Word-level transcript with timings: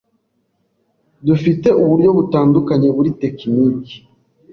Dufite 1.27 1.67
uburyo 1.81 2.09
butandukanye 2.17 2.87
buri 2.95 3.09
tekiniki, 3.21 3.97